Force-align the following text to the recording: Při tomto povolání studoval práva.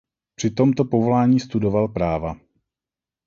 Při 0.35 0.49
tomto 0.51 0.85
povolání 0.85 1.39
studoval 1.39 1.87
práva. 1.87 2.35